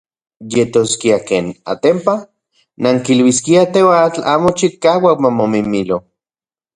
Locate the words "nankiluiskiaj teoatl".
2.85-4.21